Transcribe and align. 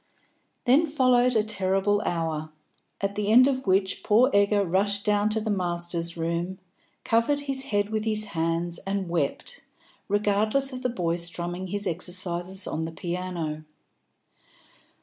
Then 0.65 0.87
followed 0.87 1.35
a 1.35 1.43
terrible 1.43 2.01
hour, 2.03 2.49
at 3.01 3.13
the 3.13 3.31
end 3.31 3.47
of 3.47 3.67
which 3.67 4.01
poor 4.01 4.31
Egger 4.33 4.65
rushed 4.65 5.05
down 5.05 5.29
to 5.29 5.39
the 5.39 5.51
Masters' 5.51 6.17
Room, 6.17 6.57
covered 7.03 7.41
his 7.41 7.65
head 7.65 7.91
with 7.91 8.03
his 8.03 8.25
hands 8.33 8.79
and 8.79 9.09
wept, 9.09 9.61
regardless 10.07 10.73
of 10.73 10.81
the 10.81 10.89
boy 10.89 11.17
strumming 11.17 11.67
his 11.67 11.85
exercises 11.85 12.65
on 12.65 12.85
the 12.85 12.91
piano. 12.91 13.63